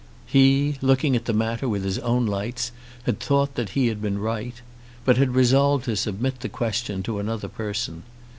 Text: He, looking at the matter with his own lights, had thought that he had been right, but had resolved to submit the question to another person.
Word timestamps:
He, 0.25 0.77
looking 0.81 1.15
at 1.15 1.25
the 1.25 1.31
matter 1.31 1.69
with 1.69 1.83
his 1.83 1.99
own 1.99 2.25
lights, 2.25 2.71
had 3.03 3.19
thought 3.19 3.53
that 3.53 3.69
he 3.77 3.85
had 3.85 4.01
been 4.01 4.17
right, 4.17 4.55
but 5.05 5.17
had 5.17 5.35
resolved 5.35 5.85
to 5.85 5.95
submit 5.95 6.39
the 6.39 6.49
question 6.49 7.03
to 7.03 7.19
another 7.19 7.47
person. 7.47 8.01